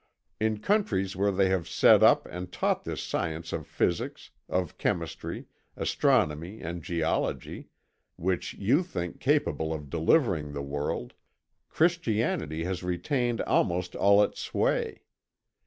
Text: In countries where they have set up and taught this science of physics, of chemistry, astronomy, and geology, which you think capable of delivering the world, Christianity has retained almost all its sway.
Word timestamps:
In 0.39 0.57
countries 0.61 1.15
where 1.15 1.31
they 1.31 1.49
have 1.49 1.69
set 1.69 2.01
up 2.01 2.25
and 2.25 2.51
taught 2.51 2.85
this 2.85 3.03
science 3.03 3.53
of 3.53 3.67
physics, 3.67 4.31
of 4.49 4.79
chemistry, 4.79 5.45
astronomy, 5.77 6.59
and 6.59 6.81
geology, 6.81 7.69
which 8.15 8.55
you 8.55 8.81
think 8.81 9.19
capable 9.19 9.71
of 9.71 9.91
delivering 9.91 10.53
the 10.53 10.63
world, 10.63 11.13
Christianity 11.69 12.63
has 12.63 12.81
retained 12.81 13.41
almost 13.41 13.95
all 13.95 14.23
its 14.23 14.39
sway. 14.41 15.03